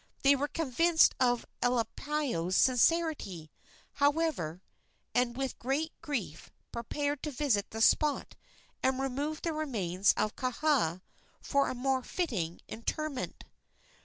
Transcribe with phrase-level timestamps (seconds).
[0.23, 3.51] They were convinced of Elepaio's sincerity,
[3.93, 4.63] however,
[5.13, 8.33] and with great grief prepared to visit the spot
[8.81, 11.03] and remove the remains of Kaha
[11.39, 13.43] for more fitting interment.